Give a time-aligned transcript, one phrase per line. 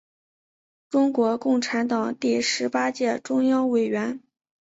[0.89, 4.19] 中国共产党第十八届中央委员。